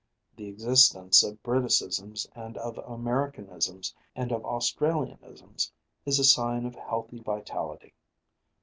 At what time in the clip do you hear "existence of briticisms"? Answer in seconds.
0.47-2.27